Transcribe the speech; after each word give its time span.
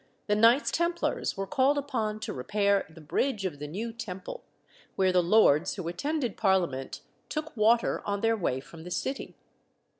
the 0.25 0.35
Knights 0.35 0.71
Templars 0.71 1.37
were 1.37 1.45
called 1.45 1.77
upon 1.77 2.19
to 2.21 2.33
repair 2.33 2.87
"the 2.89 2.99
bridge 2.99 3.45
of 3.45 3.59
the 3.59 3.67
new 3.67 3.93
Temple," 3.93 4.41
where 4.95 5.11
the 5.11 5.21
lords 5.21 5.75
who 5.75 5.87
attended 5.87 6.35
Parliament 6.37 7.01
took 7.29 7.55
water 7.55 8.01
on 8.03 8.21
their 8.21 8.35
way 8.35 8.59
from 8.59 8.83
the 8.83 8.89
City. 8.89 9.35